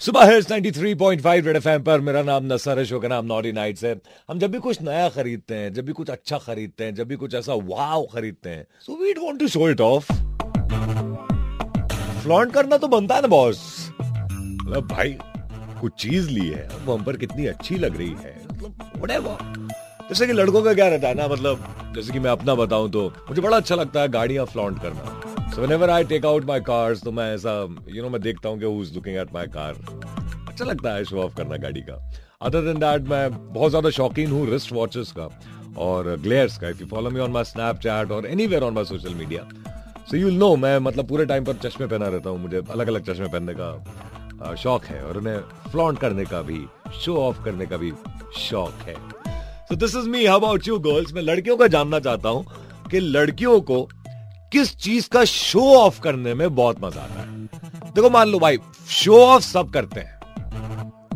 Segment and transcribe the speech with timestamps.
[0.00, 3.84] सुबह है 93.5 Red FM पर। मेरा नाम नसर है, शो का नाम नॉटी नाइट्स
[3.84, 3.94] है।
[4.30, 7.16] हम जब भी कुछ नया खरीदते हैं, जब भी कुछ अच्छा खरीदते हैं, जब भी
[7.16, 10.12] कुछ ऐसा वाव खरीदते हैं so we want to show it off
[12.22, 13.60] flaunt करना तो बनता है ना बॉस
[14.00, 15.16] मतलब भाई,
[15.80, 18.36] कुछ चीज़ ली है वो हम पर कितनी अच्छी लग रही है।
[18.98, 19.68] मतलब
[20.08, 23.08] जैसे कि लड़कों का क्या रहता है ना मतलब जैसे कि मैं अपना बताऊँ तो
[23.28, 25.19] मुझे बड़ा अच्छा लगता है गाड़ियाँ फ्लॉन्ट करना।
[25.50, 27.52] So whenever I take out my cars तो मैं ऐसा
[27.88, 29.76] यू नो मैं देखता हूँ कि who is looking at my car
[30.48, 31.94] अच्छा लगता है शो ऑफ़ करना गाड़ी का।
[32.42, 35.28] अदर देन दैट मैं बहुत ज़्यादा शौकीन हूँ रिस्ट वॉचेस का
[35.78, 39.14] और ग्लेयर्स का। If you follow me on my Snapchat और anywhere on my social
[39.14, 39.48] media
[40.10, 43.12] so you know मैं मतलब पूरे टाइम पर चश्मे पहना रहता हूँ। मुझे अलग अलग
[43.12, 45.38] चश्मे पहनने का शौक है और उन्हें
[45.70, 46.64] फ्लॉन्ट करने का भी
[47.02, 47.92] शो ऑफ़ करने का भी
[48.38, 48.94] शौक है।
[49.68, 52.44] So this is me how about you girls मैं लड़कियों का जानना चाहता हूँ
[52.90, 53.88] कि लड़कियों को
[54.52, 57.26] किस चीज़ का शो ऑफ़ करने में बहुत मज़ा आता है।
[57.94, 58.58] देखो, मान लो भाई
[58.88, 60.20] शो ऑफ़ सब करते हैं।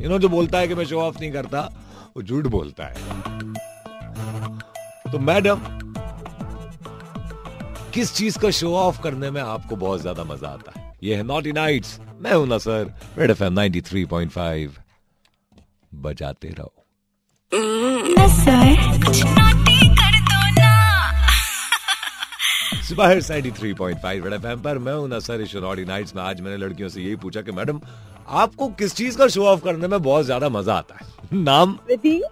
[0.01, 1.61] यू नो जो बोलता है कि मैं शो ऑफ़ नहीं करता,
[2.17, 2.95] वो झूठ बोलता है।
[5.13, 5.61] तो मैडम,
[7.95, 10.93] किस चीज़ का शो ऑफ़ करने में आपको बहुत ज़्यादा मज़ा आता है?
[11.03, 14.71] ये है नॉटी नाइट्स मैं हूँ ना, सर। रेड एफ़ एम
[15.95, 16.73] बजाते रहो।
[22.89, 26.41] सुबह साइडी three point five Red FM पर मैं हूँ नसर इशरॉडी नाइट्स में आज
[26.41, 27.81] मैंने लड़कियों से यही पूछा कि मैडम
[28.41, 31.07] आपको किस चीज़ का शो ऑफ़ करने में बहुत ज़्यादा मज़ा आता है?
[31.35, 31.79] नाम?
[31.89, 32.23] विधि।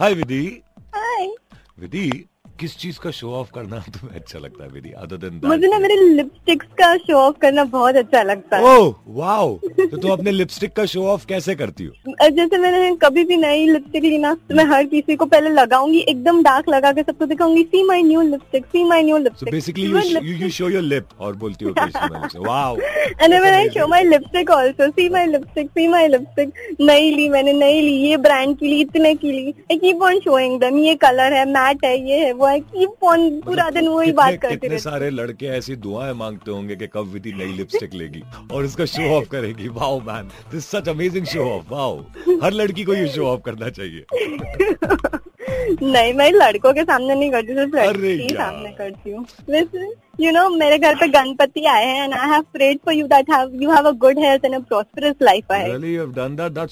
[0.00, 0.44] हाय विधि।
[0.94, 1.26] हाय।
[1.80, 2.08] विधि
[2.60, 4.90] किस चीज़ का शो ऑफ़ करना तुम्हें अच्छा लगता है विधि?
[4.98, 8.94] अदर देन मुझे ना मेरे लिपस्टिक्स का शो ऑफ़ करना बहुत अच्छा लगता है। ओह
[9.18, 12.28] वाओ तो तुम अपने लिपस्टिक का शो ऑफ़ कैसे करती हो?
[12.36, 15.98] जैसे मैंने कभी भी नई लिपस्टिक ली ना तो मैं हर किसी को पहले लगाऊँगी
[16.08, 19.86] एकदम डार्क लगा के सबको दिखाऊँगी see my new lipstick see my new lipstick basically
[20.28, 21.74] you you show your lip और बोलती हो
[22.44, 27.10] wow and then I show my lipstick also see my lipstick see my lipstick नई
[27.10, 30.58] ली मैंने नई ली ये ब्रांड की ली इतने की ली। I keep on showing
[30.60, 32.58] them ये कलर है मैट है ये है वो है.
[32.60, 36.86] कीप ऑन पूरा दिन वही बात करते रहते सारे लड़के ऐसी दुआएँ मांगते होंगे कि
[36.86, 38.22] कब विधि नई लिपस्टिक लेगी
[38.52, 41.98] और इसका शो ऑफ़ करेगी। Wow man this such amazing show off wow
[42.42, 44.04] हर लड़की को ये शो ऑफ़ करना चाहिए
[45.82, 49.26] नहीं मैं लड़कों के सामने नहीं करती सिर्फ़ लड़की के सामने करती हूँ
[50.20, 53.30] यू नो मेरे घर पे गणपति आए हैं and I have prayed for you that
[53.30, 55.52] have you have a good health and a prosperous life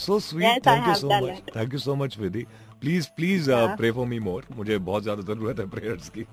[0.07, 0.45] so sweet.
[0.45, 1.39] Yes, I Thank you have so done much.
[1.39, 1.51] it.
[1.55, 2.47] Thank you so much, Vidhi.
[2.85, 3.77] Please, please uh, Yeah.
[3.77, 4.41] pray for me more.
[4.57, 6.27] मुझे बहुत ज़्यादा ज़रूरत है prayers की.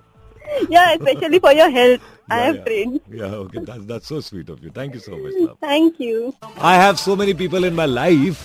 [0.55, 2.01] Specially for your health
[2.31, 2.63] I Yeah, have yeah.
[2.63, 2.89] Prayed
[3.21, 3.63] Yeah, okay.
[3.69, 4.71] That's that's so sweet of you.
[4.77, 5.57] Thank you so much, love.
[5.63, 6.31] Thank you
[6.71, 8.43] I have so many people in my life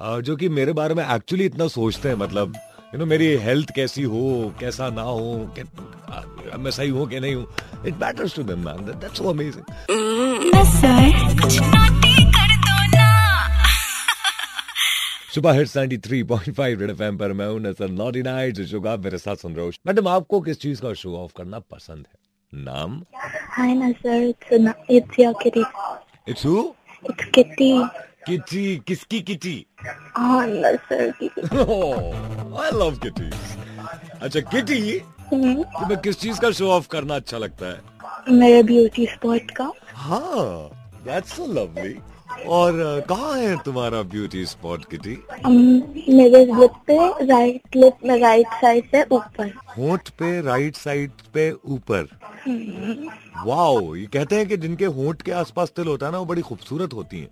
[0.00, 2.56] uh, जो कि मेरे बारे में actually इतना सोचते हैं मतलब
[2.94, 4.22] you know मेरी हेल्थ कैसी हो
[4.60, 5.26] कैसा ना हो
[5.58, 5.66] कै-
[6.14, 7.46] uh, मैं सही हूँ कि नहीं हूँ
[7.86, 9.64] it matters to them man that's so amazing
[15.36, 19.54] hits 93.5 Red FM पर मैं हूँ नसर नॉटी नाइट जो आप मेरे साथ सुन
[19.54, 23.00] रहे हो मैडम आपको किस चीज़ का शो ऑफ़ करना पसंद है नाम.
[23.82, 25.64] It's, a, it's your kitty.
[26.28, 26.74] It's who
[27.04, 27.72] It's Kitty.
[28.26, 29.56] Kitty किसकी Kitty
[30.16, 31.12] Nasser.
[31.20, 31.28] Kitty.
[32.54, 33.34] I love kitties
[34.22, 34.98] अच्छा किटी
[35.32, 39.70] हम्म, तुम्हें किस चीज़ का शो ऑफ़ करना अच्छा लगता है मेरे ब्यूटी स्पॉट का
[39.94, 40.70] हाँ
[41.04, 41.94] दैट्स सो लवली
[42.46, 42.72] और
[43.08, 46.96] कहाँ है तुम्हारा ब्यूटी स्पॉट किटी um, मेरे लिप पे
[47.26, 52.08] राइट लिप में राइट साइड पे ऊपर। होंठ पे राइट साइड पे ऊपर।
[53.46, 56.42] वाओ ये कहते हैं कि जिनके होंठ के आसपास तिल होता है ना वो बड़ी
[56.42, 57.28] खूबसूरत होती हैं।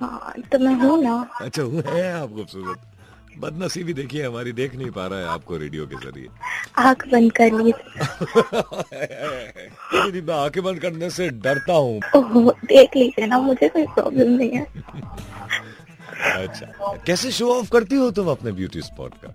[0.00, 2.78] हाँ तो मैं हूँ ना। अच्छा वो है आप खूबसूरत।
[3.38, 6.28] बदनसीबी देखिए हमारी देख नहीं पा रहा है आपको रेडियो के ज़रिए।
[6.78, 7.72] आँख बंद कर ली
[9.94, 12.00] मेरी मैं आँखें बंद करने से डरता हूँ।
[12.64, 14.66] देख लीजिए ना मुझे कोई प्रॉब्लम नहीं है।
[16.36, 19.34] अच्छा कैसे शो ऑफ़ करती हो तुम अपने ब्यूटी स्पॉट का?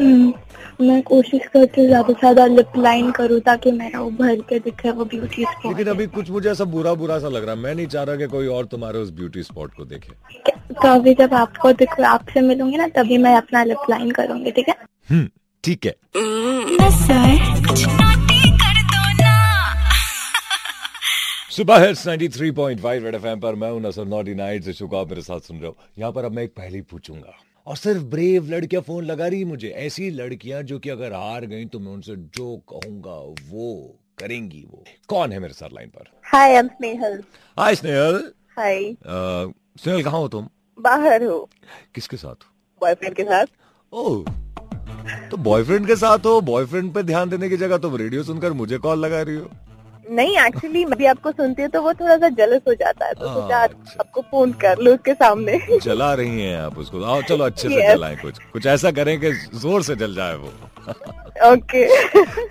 [0.00, 0.32] हम्म,
[0.80, 4.90] मैं कोशिश करती हूँ ज़्यादा से ज़्यादा लिप लाइन करूँ ताकि मेरा उभर के दिखे
[4.90, 7.74] वो ब्यूटी स्पॉट लेकिन अभी कुछ मुझे ऐसा बुरा बुरा सा लग रहा है। मैं
[7.74, 10.12] नहीं चाह रहा कि कोई और तुम्हारे उस ब्यूटी स्पॉट को देखे।
[10.74, 14.68] तो अभी जब आपको दिखो आपसे मिलूँगी ना तभी मैं अपना लिप लाइन करूँगी ठीक
[14.68, 14.74] है?
[15.10, 15.28] हम्म।
[15.66, 15.94] ठीक है।
[21.50, 25.22] सुबह है 93.5 रेड एफएम पर। मैं हूँ नसर नॉटी नाइट से शुक्र आप मेरे
[25.22, 27.34] साथ सुन रहे हो। यहाँ पर अब मैं एक पहली पूछूँगा।
[27.66, 31.64] और सिर्फ़ ब्रेव लड़कियाँ फ़ोन लगा रही मुझे। ऐसी लड़कियाँ जो कि अगर हार गई
[31.64, 33.16] तो मैं उनसे जो कहूँगा
[33.50, 36.10] वो करेंगी वो। कौन है मेरे साथ लाइन पर?
[36.24, 37.22] Hi I am Snehal
[37.56, 40.48] hi Snehal hi Snehal कहाँ हो तुम?
[40.78, 41.48] बाहर हो।
[41.94, 43.46] किसके साथ बॉयफ्रेंड के साथ।
[43.92, 44.24] ओह।
[45.30, 48.78] तो बॉयफ्रेंड के साथ हो बॉयफ्रेंड पे ध्यान देने की जगह तुम रेडियो सुनकर मुझे
[48.78, 49.50] कॉल लगा रही हो।
[50.10, 53.14] नहीं एक्चुअली मैं भी आपको सुनती हूँ तो वो थोड़ा सा जलस हो जाता है
[53.14, 57.02] तो हाँ, सोचा अच्छा। आपको फ़ोन कर लो उसके सामने। जला रही हैं आप उसको।
[57.04, 57.88] आओ चलो अच्छे से.
[57.88, 60.52] जलाएँ कुछ। कुछ ऐसा करें कि ज़ोर से जल जाए वो।
[61.52, 61.84] ओके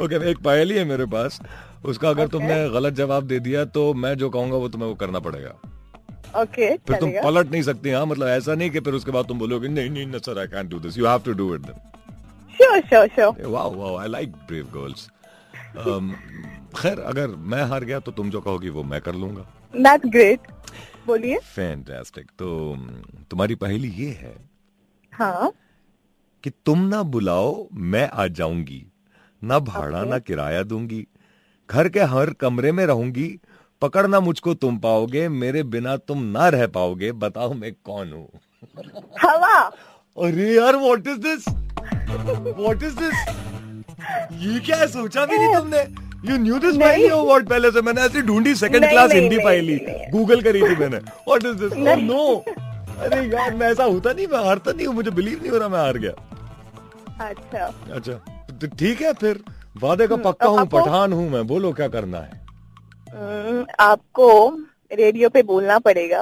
[0.03, 1.39] ओके एक पहेली है मेरे पास।
[1.85, 5.19] उसका अगर तुमने गलत जवाब दे दिया तो मैं जो कहूँगा वो तुम्हें वो करना
[5.19, 5.55] पड़ेगा।
[6.41, 9.39] ओके फिर तुम पलट नहीं सकती हाँ मतलब ऐसा नहीं कि फिर उसके बाद तुम
[9.39, 11.79] बोलोगे नहीं नहीं sir I can do this you have to do it then
[12.57, 15.09] sure sure sure wow wow I like brave girls
[15.75, 16.11] Um,
[16.77, 19.41] खैर अगर मैं हार गया तो तुम जो कहोगी वो मैं कर लूँगा।
[19.75, 20.39] दैट्स ग्रेट
[21.07, 22.75] बोलिए। फैंटास्टिक तो
[23.29, 24.33] तुम्हारी पहेली ये है
[25.13, 25.51] हाँ।
[26.43, 28.81] कि तुम ना बुलाओ मैं आ जाऊँगी।
[29.43, 30.09] ना भाड़ा okay.
[30.09, 31.05] ना किराया दूँगी।
[31.69, 33.27] घर के हर कमरे में रहूँगी।
[33.81, 38.29] पकड़ना मुझको तुम पाओगे मेरे बिना तुम ना रह पाओगे। बताओ मैं कौन हूँ?
[39.21, 39.71] हवा।
[40.17, 41.47] अरे यार what is this
[42.57, 43.15] what is this
[44.43, 44.87] ये क्या है?
[44.87, 45.79] सोचा भी नहीं तुमने?
[46.29, 49.75] यू न्यू दिस पहेली और व्हाट पहले से मैंने ऐसी ढूंढी सेकंड क्लास हिंदी पहेली
[49.77, 52.23] नहीं। गूगल करी थी मैंने। What is this oh no
[52.99, 55.69] अरे यार मैं ऐसा होता नहीं मैं हारता नहीं हूँ मुझे बिलीव नहीं हो रहा
[55.69, 56.11] मैं हार गया।
[57.27, 57.65] अच्छा।
[57.95, 58.13] अच्छा
[58.61, 59.43] तो ठीक है फिर।
[59.81, 62.41] वादे का पक्का हूँ पठान हूँ मैं। बोलो क्या करना है?
[63.09, 64.27] हम्म, आपको
[64.91, 66.21] रेडियो पे बोलना पड़ेगा।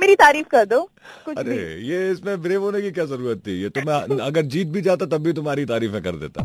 [0.00, 0.80] मेरी तारीफ़ कर दो
[1.24, 3.60] कुछ अरे भी। ये इसमें ब्रेव होने की क्या ज़रूरत थी?
[3.62, 6.44] ये तो मैं अगर जीत भी जाता तब भी तुम्हारी तारीफें कर देता।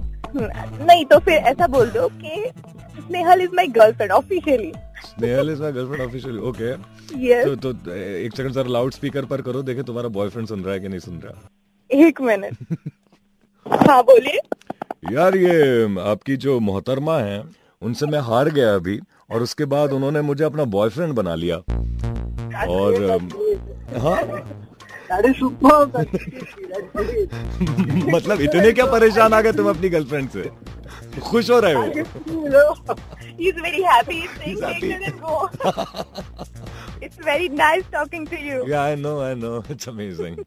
[0.85, 2.51] नहीं तो फिर ऐसा बोल दो कि
[2.97, 4.71] Snehal is my girlfriend officially
[5.05, 6.71] Snehal is my girlfriend officially okay
[7.27, 10.73] yes तो तो एक सेकंड सर लाउड स्पीकर पर करो देखे तुम्हारा बॉयफ्रेंड सुन रहा
[10.73, 11.49] है कि नहीं सुन रहा।
[11.89, 12.53] एक मिनट
[13.87, 14.39] हाँ बोलिए।
[15.11, 17.43] यार ये आपकी जो मोहतरमा है
[17.81, 18.99] उनसे मैं हार गया अभी
[19.31, 21.61] और उसके बाद उन्होंने मुझे अपना बॉयफ्रेंड बना लिया।
[22.67, 22.93] और
[24.05, 24.21] हाँ
[28.13, 30.49] मतलब इतने क्या परेशान आ गए तुम अपनी गर्लफ्रेंड से
[31.29, 31.81] खुश हो रहे हो
[33.37, 34.17] He's very happy.
[34.19, 35.05] He's saying, He's take happy.
[35.07, 35.33] it go.
[37.07, 38.59] it's very nice talking to you.
[38.73, 39.51] Yeah, I know, I know.
[39.75, 40.37] It's amazing.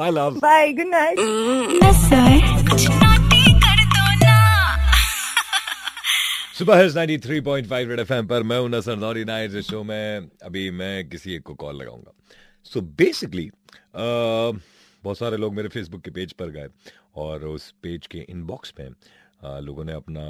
[0.00, 0.40] Bye, love.
[0.40, 0.72] Bye.
[0.72, 1.18] Good night.
[6.58, 11.42] सुबह है 93.5 रेड पर मैं हूँ नसर नौरी। शो में अभी मैं किसी एक
[11.42, 12.12] को कॉल लगाऊँगा।
[12.64, 13.50] सो बेसिकली
[15.04, 16.66] बहुत सारे लोग मेरे फेसबुक के पेज पर गए
[17.14, 18.90] और उस पेज के इनबॉक्स में
[19.60, 20.22] लोगों ने अपना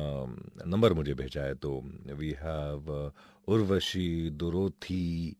[0.66, 3.12] नंबर मुझे भेजा है। तो वी हैव
[3.48, 5.36] उर्वशी दुरोथी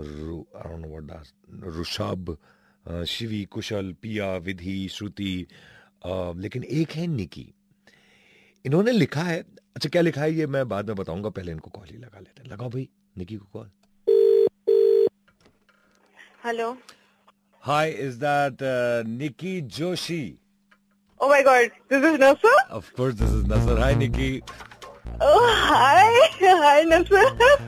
[0.00, 1.26] रू- I don't know what that
[1.62, 2.38] रुशाब
[2.86, 5.46] अ, शिवी कुशल पिया विधि श्रुति
[6.06, 7.54] लेकिन एक है निकी।
[8.66, 9.44] इन्होंने लिखा है
[9.76, 10.46] अच्छा क्या लिखा है ये?
[10.46, 12.88] मैं बाद में बताऊँगा पहले इनको कॉल ही लगा लेते हैं। लगाओ भाई
[13.18, 13.70] निकी को call
[16.44, 16.76] hello
[17.62, 18.62] hi is that
[19.08, 20.24] Nikki Joshi
[21.20, 21.76] Oh my God.
[21.92, 24.75] This is Nasser of course this is Nasser hi Nikki hi.
[26.90, 27.20] Nasa.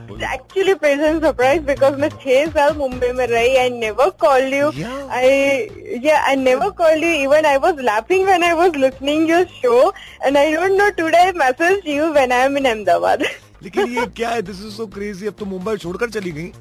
[0.09, 3.55] It's actually pleasant surprise because मैं छह साल मुंबई में रही.
[3.57, 4.71] I never called you.
[4.73, 5.07] Yeah.
[5.09, 5.69] I
[6.07, 6.23] yeah.
[6.25, 7.13] I never called you.
[7.25, 9.93] Even I was laughing when I was listening your show.
[10.25, 13.23] And I don't know today I messaged you when I am in Ahmedabad.
[13.63, 16.51] लेकिन ये क्या है this is so crazy अब तो मुंबई छोड़कर चली गई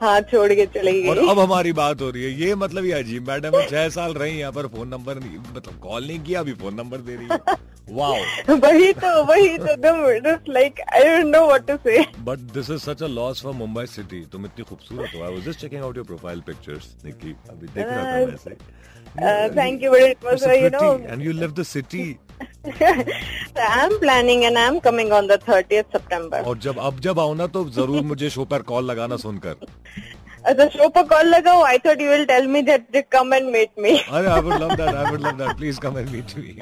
[0.00, 3.28] हाँ छोड़ के चली और अब हमारी बात हो रही है ये मतलब ये अजीब
[3.28, 6.74] मैडम छह साल रही यहाँ पर फ़ोन नंबर नहीं मतलब कॉल नहीं किया अभी फ़ोन
[6.74, 7.56] नंबर दे रही है
[7.90, 8.14] वाओ
[8.64, 12.80] वही तो वही तो एकदम like I don't know what to say but this is
[12.90, 15.96] such a loss for Mumbai city तुम इतनी खूबसूरत हो। I was just checking out
[15.96, 18.56] your profile pictures Nikki अभी देख रहा था मैं ऐसे।
[19.22, 22.04] Uh, thank you, but it was, uh, you know, and you leave the city
[23.64, 26.40] I'm planning and I'm coming on the 30th September.
[26.46, 29.54] और जब अब जब आओ ना तो ज़रूर मुझे शो पर कॉल लगाना सुनकर।
[30.44, 33.50] अच्छा शो पर कॉल लगाओ I thought you will tell me that just come and
[33.52, 36.36] meet me अरे I would love that I would love that please come and meet
[36.38, 36.56] me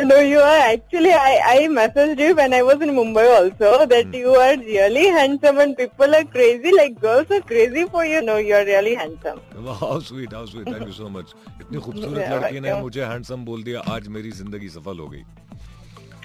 [0.00, 4.14] no you are actually I I messaged you when I was in Mumbai also that
[4.14, 8.36] you are really handsome and people are crazy like girls are crazy for you no
[8.38, 12.60] you are really handsome wow sweet how sweet thank you so much इतनी खूबसूरत लड़की
[12.60, 15.24] ने मुझे handsome बोल दिया आज मेरी ज़िंदगी सफल हो गई।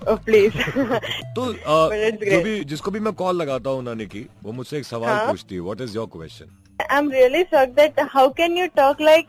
[0.07, 0.53] Oh please.
[1.35, 1.89] तो अ,
[2.25, 5.27] जो भी जिसको भी मैं कॉल लगाता हूँ नानी की वो मुझसे एक सवाल हाँ?
[5.27, 6.55] पूछती है what is your question
[6.91, 9.27] I am really shock that how can you talk like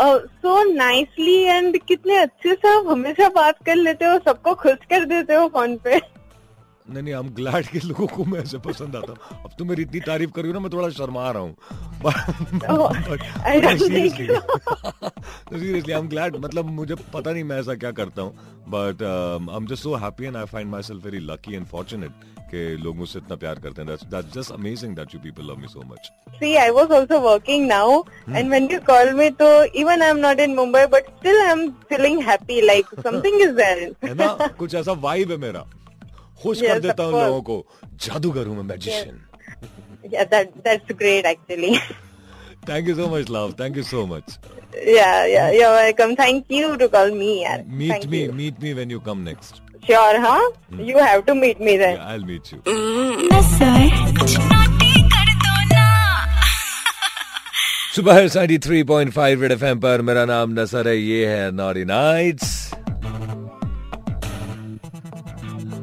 [0.00, 5.04] so nicely and कितने अच्छे से आप हमेशा बात कर लेते हो सबको खुश कर
[5.04, 6.00] देते हो फ़ोन पे?
[6.90, 9.82] नहीं नहीं हम ग्लैड के लोगों को मैं ऐसे पसंद आता हूँ। अब तो मेरी
[9.82, 11.54] इतनी तारीफ़ कर रही हो ना मैं थोड़ा शर्मा रहा हूँ।
[15.58, 18.32] सीरियसली आई एम ग्लैड मतलब मुझे पता नहीं मैं ऐसा क्या करता हूँ।
[18.68, 22.12] But I am just so happy and I find myself very lucky and fortunate
[22.50, 25.68] कि लोग मुझसे इतना प्यार करते हैं। That's just amazing that you people love me
[25.68, 26.10] so much
[26.42, 27.88] See, I was also working now,
[28.38, 29.48] and when you called me, so
[29.80, 32.62] even I'm not in Mumbai, but still I'm feeling happy.
[32.62, 33.82] Like something is there.
[34.04, 34.28] है ना?
[34.58, 35.64] कुछ ऐसा vibe है मेरा।
[36.42, 37.66] खुश कर देता हूँ लोगों को।
[38.04, 39.16] जादूगर हूँ मैं magician
[42.68, 44.38] thank you so much love thank you so much
[47.68, 50.16] me meet me when you come next sure
[57.94, 61.50] सुबह साढ़ी three point five red F M पर मेरा नाम नसर है ये है
[61.52, 62.50] नॉरी नाइट्स।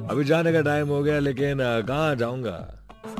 [0.09, 2.51] अभी जाने का टाइम हो गया, लेकिन कहा जाऊँगा?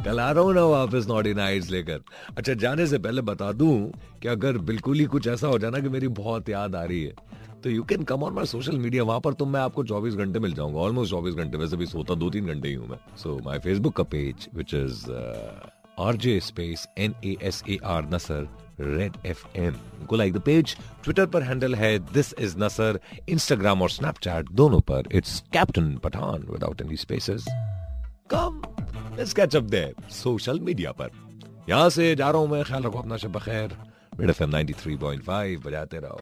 [0.06, 2.00] कल आ रहा हूँ ना वापस नॉटी नाइट्स लेकर।
[2.38, 3.92] अच्छा जाने से पहले बता दूँ
[4.22, 7.14] कि अगर बिल्कुल ही कुछ ऐसा हो जाना कि मेरी बहुत याद आ रही है
[7.64, 10.40] तो you can come on my social media वहाँ पर तो मैं आपको 24 घंटे
[10.40, 13.40] मिल जाऊँगा ऑलमोस्ट 24 घंटे, वैसे भी सोता दो तीन घंटे ही हूँ मैं। सो
[13.46, 15.06] माई फेसबुक का page which is
[16.00, 18.48] R J space N A S A R Nasar
[18.80, 19.76] red F M
[20.06, 23.00] को लाइक द पेज ट्विटर पर हैंडल है दिस इज़ नसर
[23.30, 25.04] इंस्टाग्राम और स्नैपचैट दोनों पर.
[25.12, 27.46] It's captain Pathan without any spaces
[28.30, 28.62] come
[29.18, 31.10] let's catch up there social media पर.
[31.70, 32.64] यहाँ से जा रहा हूँ मैं.
[32.64, 33.78] ख्याल रखो अपना शब बखैर.
[34.20, 36.16] रेड एफ़ एम 93.5 बजाते रहो.